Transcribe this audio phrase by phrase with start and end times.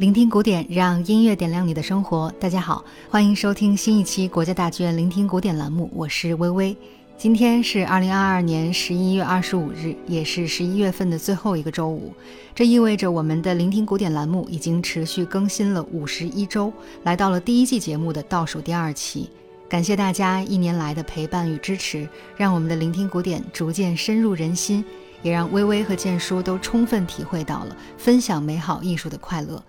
[0.00, 2.32] 聆听古典，让音乐点亮你的生活。
[2.40, 6.74] 大家好，欢迎收听新一期国家大剧院聆听古典栏目，我是微微。
[7.18, 12.14] 今天是二零二二年十一月二十五日，也是十一月份的最后一个周五。
[12.54, 16.72] 这意味着我们的聆听古典栏目已经持续更新了五十一周，
[17.02, 19.28] 来到了第一季节目的倒数第二期。
[19.68, 22.08] 感谢大家一年来的陪伴与支持，
[22.38, 24.82] 让我们的聆听古典逐渐深入人心，
[25.20, 29.62] 也让微微和建叔都充分体会到了分享美好艺术的快乐。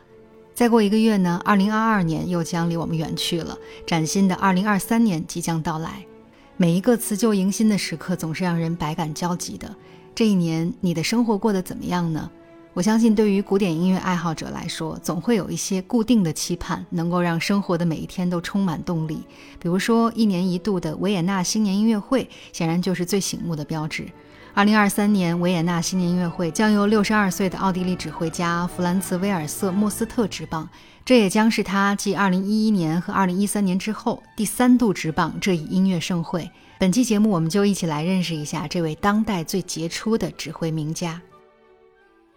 [0.62, 3.58] 再过一个月呢，二零二二年又将离我们远去了。
[3.88, 6.06] 崭新的二零二三年即将到来，
[6.56, 9.76] 每一个辞旧迎新的时刻总是让人百感交集的。
[10.14, 12.30] 这一年，你的生活过得怎么样呢？
[12.76, 19.24] 我相信，对于古典音乐爱好者来说，总会有一些固定的期盼，能够让生活的每一天都充满动力。
[19.58, 24.06] 比如说，一年一度的维也纳新年音乐会，显然就是最醒目的标志。
[24.54, 30.68] 二零二三年维也纳新年音乐会将由六十二岁的奥地利指挥家弗兰茨·威尔瑟·莫斯特执棒，
[31.06, 36.52] 这也将是他继二零一一年和二零一三年之后第三度执棒这一音乐盛会。
[36.78, 41.22] 本期节目，我们就一起来认识一下这位当代最杰出的指挥名家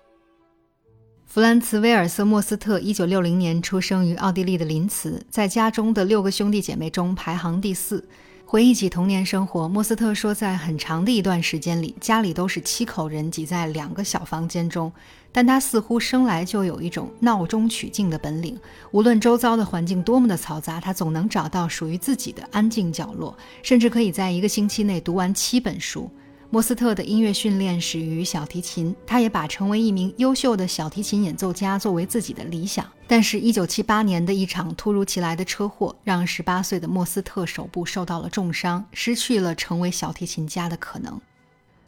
[1.27, 2.79] ——弗兰茨·威尔瑟·莫斯特。
[2.79, 8.07] 一九六零年出生于奥地利的林茨，在家中的六个兄弟姐妹中排行第四。
[8.55, 14.93] 回忆起童年生活，莫斯特说，在很长的一段时间里，家里都是七口人挤在两个小房间中。
[15.33, 18.57] 但他似乎生来就有一种闹中取静的本领，
[18.93, 26.09] 无论周遭的环境多么的嘈杂，他总能找到属于自己的安静角落，甚至可以在一个星期内读完七本书。
[26.51, 32.89] 莫斯特的音乐训练始于小提琴，他也把成为一名优秀的小提琴演奏家作为自己的理想。
[33.09, 41.21] 但是，1978年的一场突如其来的车祸，让18岁的莫斯特手部受到了重伤，失去了成为小提琴家的可能。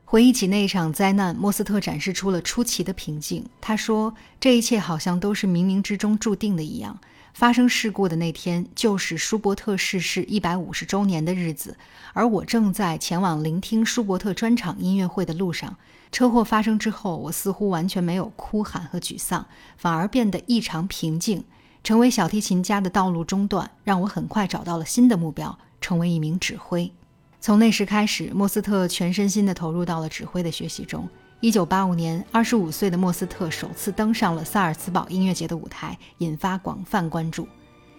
[0.04, 3.44] 回忆起那一场灾难，莫斯特展示出了出奇的平静。
[3.60, 6.98] 他说：“这一切好像都是冥冥之中注定的一样。”
[7.36, 11.76] 发生事故的那天，就是舒伯特逝世一百五十周年的日子，
[12.14, 15.76] 而我正在前往聆听舒伯特专场音乐会的路上。
[16.10, 21.44] 车祸发生之后，我似乎完全没有哭喊和沮丧，反而变得异常平静。
[21.84, 26.90] 成为小提琴家的道路中断，让我很快找到了新的目标，成为一名指挥。
[27.38, 31.06] 从那时开始，莫斯特全身心地投入到了指挥的学习中。
[31.40, 37.46] 一九八五年，二十五岁的莫斯特首次登上了萨尔茨堡音乐节的舞台，引发广泛关注。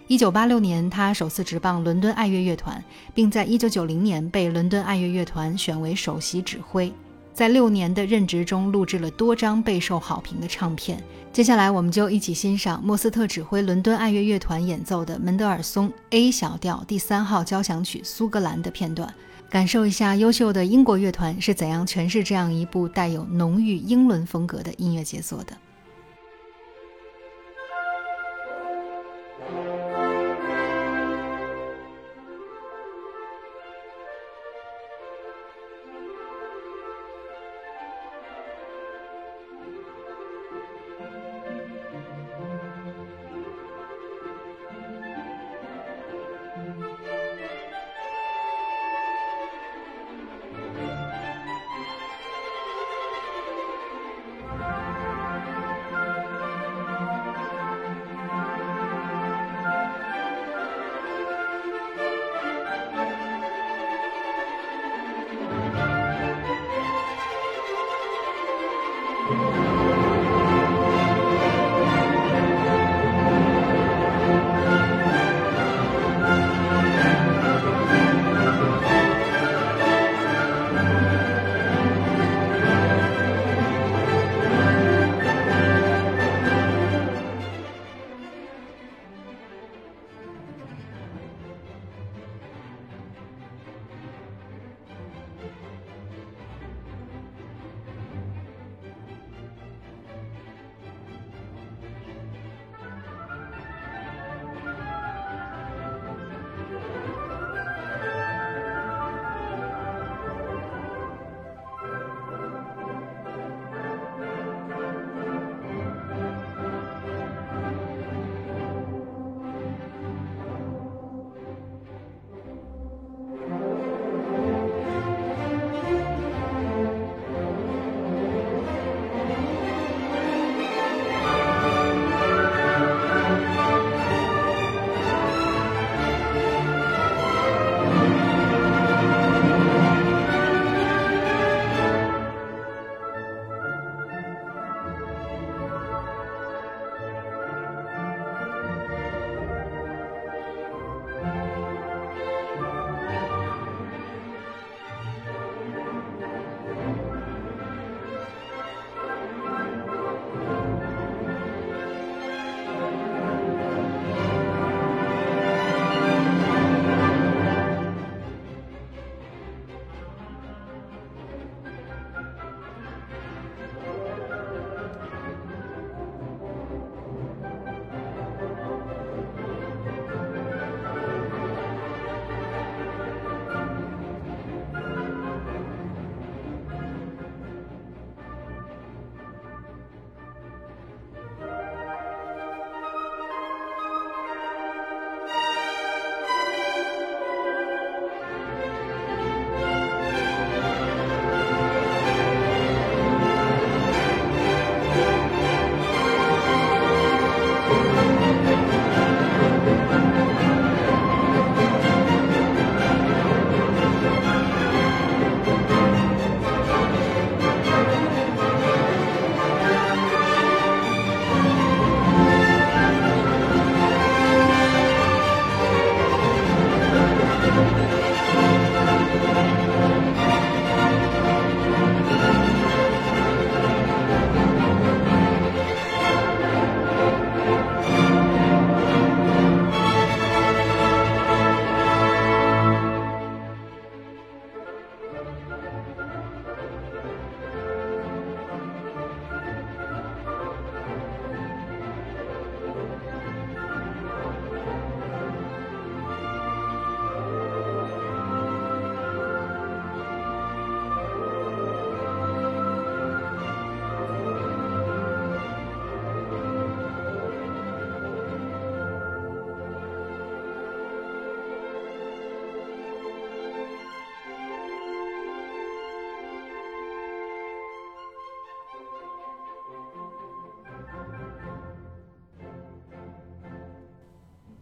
[0.08, 2.82] 一九八六年，他首次执棒伦敦爱乐乐团，
[3.14, 6.92] 并在一九九零年被伦敦爱乐乐团选为首席指挥。
[7.32, 11.00] 在六年的任职中，录制了多张备受好评的唱片。
[11.32, 19.14] 接下来，我们就一起欣赏莫斯特指挥伦敦爱乐乐团演奏的门德尔松 A 小调第三号交响曲《苏格兰》的片段。
[19.50, 25.56] 感受一下优秀的英国乐团是怎样诠释这样一部带有浓郁英伦风格的音乐杰作的。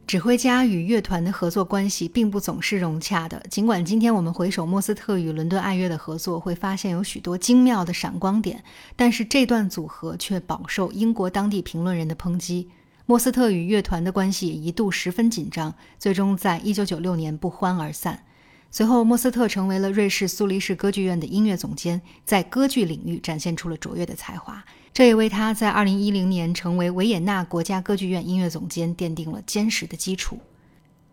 [0.07, 3.45] 指挥家与乐团的合作关系并不总是融洽的。
[3.51, 8.63] 尽管今天我们回首莫斯特与伦敦爱乐的合作，会发现有许多精妙的闪光点，
[8.95, 12.71] 但是这段组合却饱受英国当地评论人的抨击。
[13.05, 18.23] 莫斯特与乐团的关系也一度十分紧张，最终在1996年不欢而散。
[18.71, 24.65] 随后，莫斯特成为了瑞士苏黎世歌剧院的音乐总监，在歌剧领域展现出了卓越的才华。
[24.97, 30.39] 这也为他在2010年成为维也纳国家歌剧院音乐总监奠定了坚实的基础。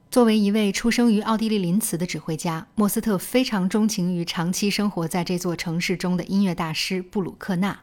[0.10, 7.78] 作为一位出生于奥地利林茨的指挥家，莫斯特非常钟情于长期生活在这座城市中的音乐大师布鲁克纳。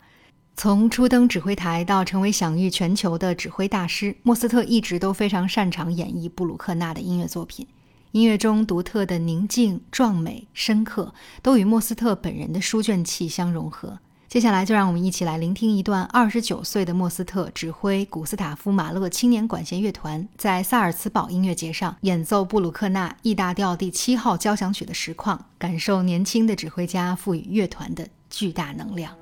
[0.56, 7.66] 从初登指挥台到成为享誉全球的指挥大师，莫斯特一直都非常擅长演绎布鲁克纳的音乐作品。
[8.12, 11.12] 音乐中独特的宁静、壮美、深刻，
[11.42, 13.98] 都与莫斯特本人的书卷气相融合。
[14.30, 29.19] 接下来，就让我们一起来聆听一段二十九岁的莫斯特指挥古斯塔夫·马勒青年管弦乐团在萨尔茨堡音乐节上演奏布鲁克纳 E 大调第七号交响曲的实况，感受年轻的指挥家赋予乐团的巨大能量。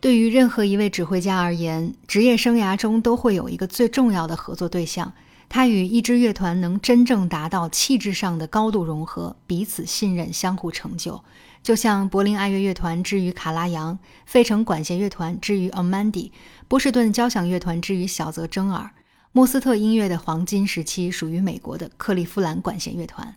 [0.00, 5.12] 对于任何一位指挥家而言，职业生涯中都会有一个最重要的合作对象，
[5.48, 11.24] 他与一支乐团能真正达到气质上的高度融合，彼此信任，相互成就。
[11.64, 16.30] 就像柏林爱乐乐团之于卡拉扬，费城管弦乐团之于 Amandi，
[16.68, 18.90] 波士顿交响乐团之于小泽征尔。
[19.32, 23.34] 莫斯特音乐的黄金时期属于美国的克利夫兰管弦乐团。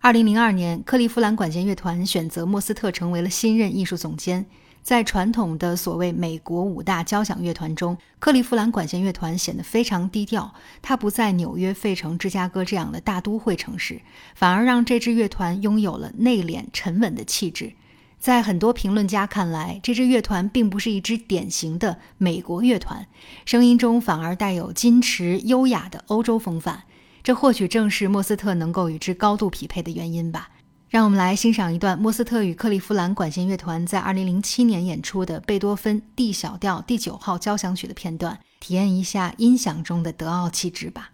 [0.00, 4.46] 二零零二年，克利夫兰管弦乐团选择莫斯特成为了新任艺术总监。
[4.88, 10.54] 在传统的所谓美国五大交响乐团中，克利夫兰管弦乐团显得非常低调。
[10.80, 14.00] 它不在纽约、费城、芝加哥这样的大都会城市，
[14.34, 17.74] 反而让这支乐团拥有了内敛、沉稳的气质。
[18.18, 23.06] 在很多评论家看来，这支乐团并不是一支典型的美国乐团，
[23.44, 26.84] 声音中反而带有矜持、优雅的欧洲风范。
[27.22, 30.48] 这或许正是莫斯特能够与之高度匹配的原因吧。
[30.90, 41.10] 让我们来欣赏一段莫斯特与克利夫兰管弦乐团在二零零七年演出的贝多芬 D 小调第九号交响曲的片段，体验一下音响中的德奥气质吧。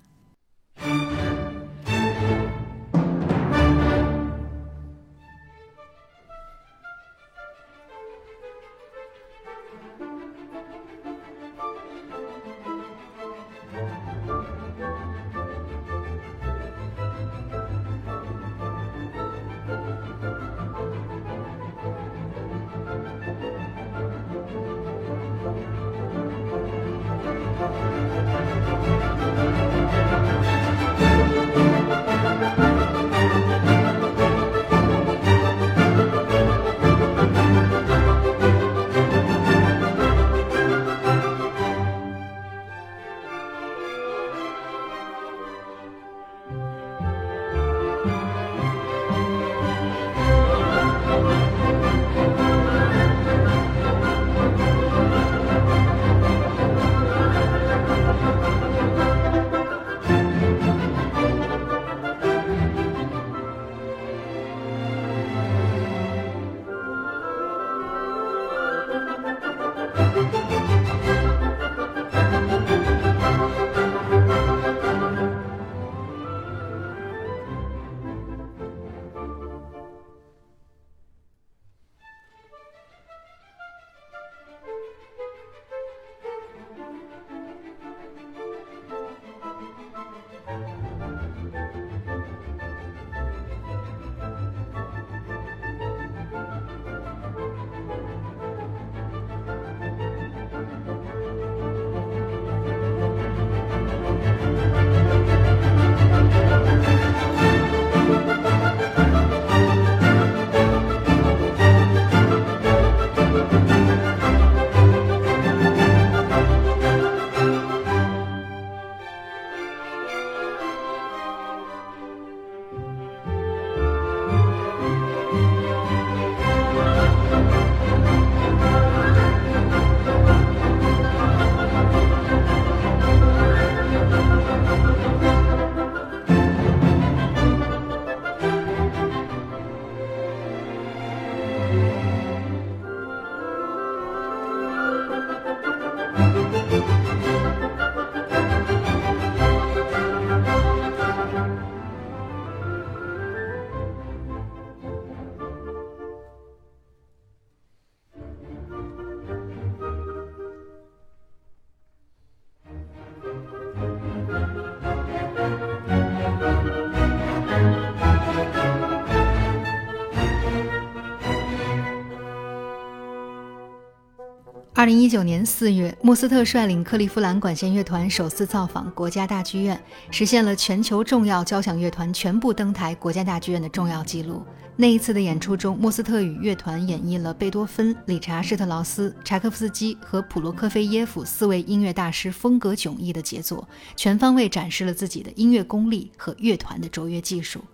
[174.84, 184.44] 二零一九年四月，莫斯特率领克利夫兰管弦乐团首次造访国家大剧院，实现了全球重要交响乐团全部登台国家大剧院的重要记录。
[184.76, 197.64] 那一次的演出中，莫斯特与乐团演绎了贝多芬、理查施特劳斯、柴可夫斯基和普罗科菲耶夫四位音乐大师风格迥异的杰作，全方位展示了自己的音乐功力和乐团的卓越技术。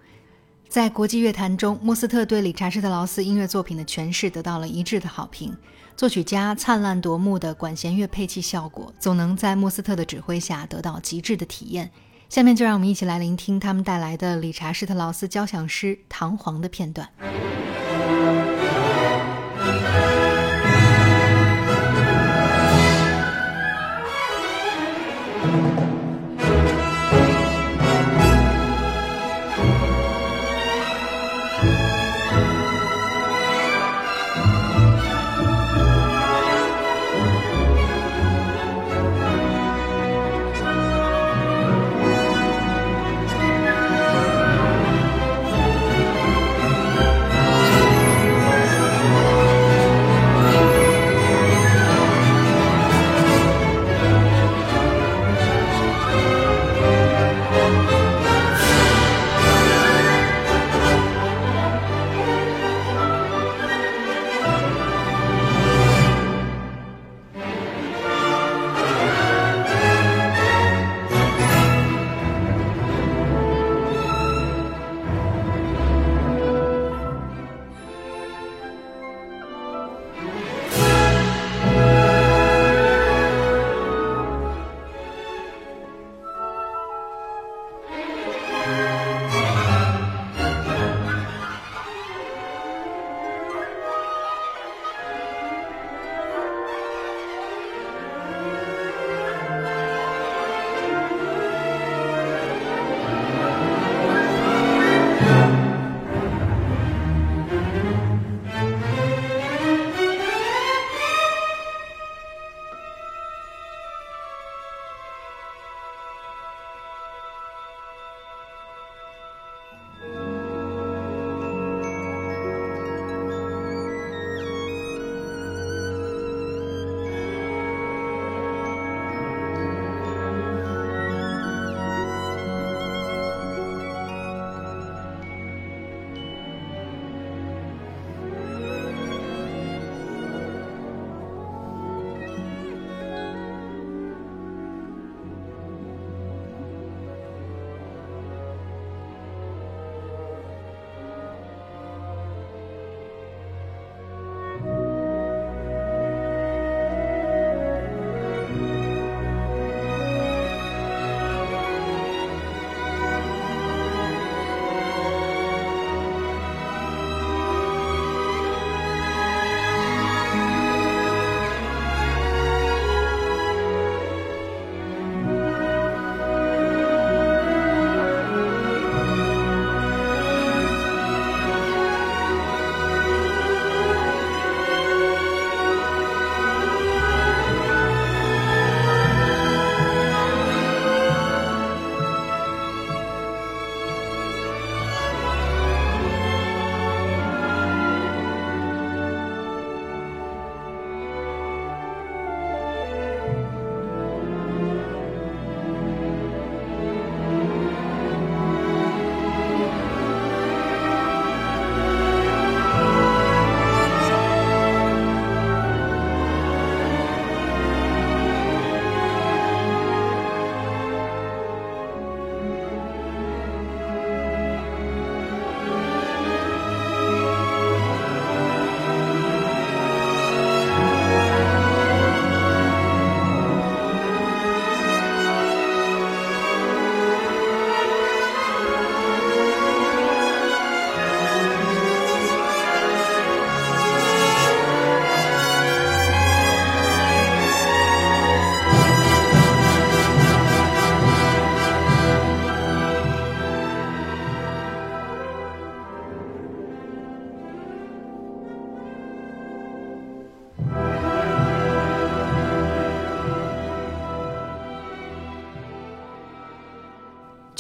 [0.70, 5.52] 在国际乐坛中，莫斯特对理查施特劳斯音乐作品的诠释得到了一致的好评。
[5.96, 11.90] 作曲家灿烂夺目的管弦乐配器效果，总能在莫斯特的指挥下得到极致的体验。
[12.28, 17.08] 下面就让我们一起来聆听他们带来的理查施特劳斯交响诗《唐璜》的片段。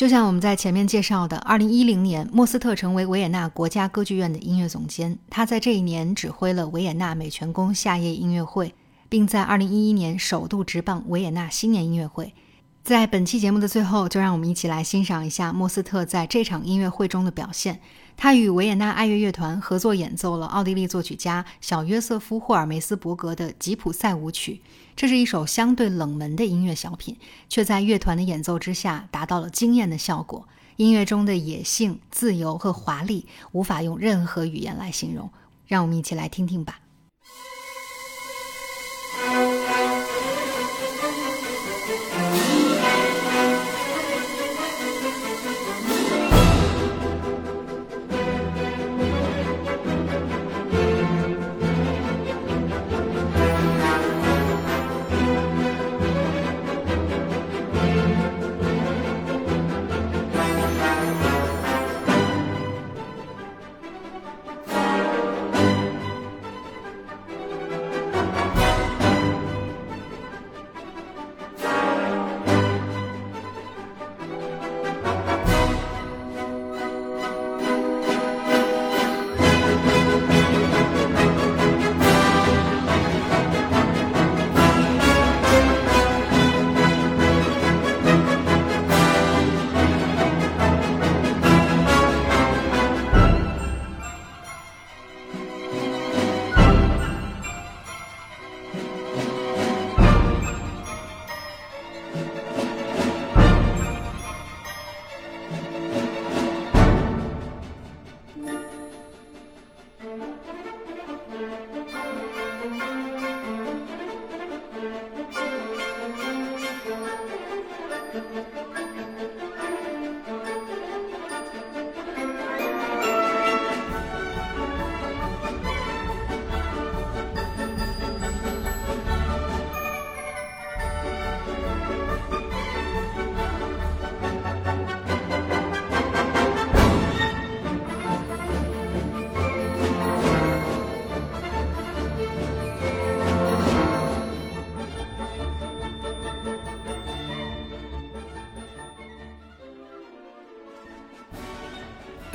[0.00, 5.18] 就像我们在前面介绍的，二零一零年，莫斯特成为维也纳国家歌剧院的音乐总监。
[5.28, 8.74] 他在这一年指挥了维也纳美泉宫夏夜音乐会，
[9.10, 12.32] 并在二零一一年首度执棒维也纳新年音乐会。
[12.82, 17.78] 在本期节目的最后，就让我们一起来欣赏一下莫斯特在这场音乐会中的表现。
[18.16, 24.62] 他与维也纳爱乐乐团合作演奏了奥地利作曲家小约瑟夫·霍尔梅斯伯格的吉普赛舞曲。
[25.00, 27.16] 这是一首相对冷门的音乐小品，
[27.48, 30.46] 却在乐团的演奏之下达到了惊艳的效果。
[30.76, 35.30] 音乐中的野性、自由和华丽，无法用任何语言来形容。
[35.66, 36.80] 让我们一起来听听吧。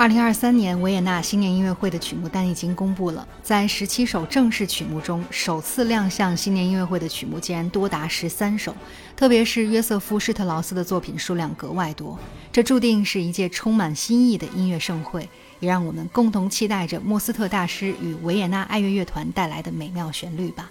[0.06, 8.72] 二零二三年维也纳新年音乐会的曲目单已经公布了，在十七首正式曲目中，首次亮相新年音乐会的曲目竟然多达十三首，
[9.16, 12.16] 特别是约瑟夫施特劳斯的作品数量格外多。
[12.52, 20.70] 这注定是一届充满新意的音乐盛会，也让我们共同期待着莫斯特大师与维也纳爱乐乐团带来的美妙旋律吧。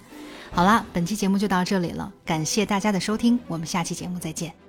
[0.50, 4.65] 好了，本期节目就到这里了，感谢大家的收听，我们下期节目再见。